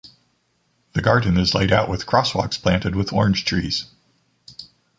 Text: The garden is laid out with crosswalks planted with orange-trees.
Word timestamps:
The 0.93 1.01
garden 1.03 1.37
is 1.37 1.53
laid 1.53 1.71
out 1.71 1.87
with 1.87 2.07
crosswalks 2.07 2.59
planted 2.59 2.95
with 2.95 3.13
orange-trees. 3.13 3.85